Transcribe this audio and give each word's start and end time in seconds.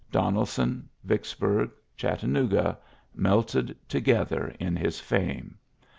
Donelson, 0.11 0.89
Vicksburg, 1.03 1.69
Chat 1.95 2.21
tanooga^ 2.21 2.75
melted 3.13 3.77
together 3.87 4.51
in 4.59 4.75
his 4.75 4.99
fame. 4.99 5.59